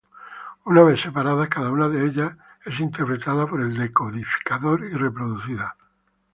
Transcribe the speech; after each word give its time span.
Una 0.65 0.81
vez 0.81 0.99
separadas, 0.99 1.47
cada 1.47 1.69
una 1.69 1.87
de 1.87 2.03
ellas 2.03 2.35
es 2.65 2.79
interpretada 2.79 3.45
por 3.45 3.61
el 3.61 3.77
decodificador 3.77 4.83
y 4.85 4.95
reproducida. 4.95 5.75